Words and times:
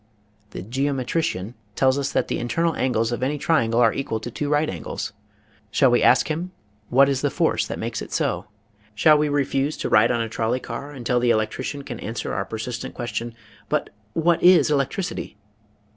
The 0.49 0.63
geometrician 0.63 1.53
tells 1.75 1.99
us 1.99 2.11
that 2.11 2.27
the 2.27 2.39
internal 2.39 2.73
angles 2.75 3.11
of 3.11 3.21
any 3.21 3.37
triangle 3.37 3.79
are 3.79 3.93
equal 3.93 4.19
to 4.21 4.31
two 4.31 4.49
right 4.49 4.67
angles. 4.67 5.13
Shall 5.69 5.91
we 5.91 6.01
ask 6.01 6.27
him, 6.27 6.49
what 6.89 7.07
is 7.07 7.21
the 7.21 7.29
force 7.29 7.67
that 7.67 7.77
makes 7.77 8.01
it 8.01 8.11
so? 8.11 8.47
Shall 8.95 9.15
we 9.19 9.29
refuse 9.29 9.77
to 9.77 9.89
ride 9.89 10.09
on 10.09 10.19
a 10.21 10.27
trolley 10.27 10.59
car 10.59 10.89
until 10.89 11.19
the 11.19 11.29
electrician 11.29 11.83
can 11.83 11.99
answer 11.99 12.33
our 12.33 12.45
persistent 12.45 12.95
ques 12.95 13.11
tion;" 13.13 13.35
but 13.69 13.91
what 14.13 14.41
is 14.41 14.71
electricity? 14.71 15.37